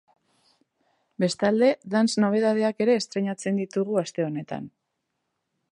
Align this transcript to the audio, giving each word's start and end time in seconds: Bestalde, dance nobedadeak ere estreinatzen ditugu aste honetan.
Bestalde, 1.23 1.69
dance 1.95 2.23
nobedadeak 2.25 2.83
ere 2.87 2.97
estreinatzen 3.01 3.61
ditugu 3.65 4.01
aste 4.05 4.27
honetan. 4.31 4.69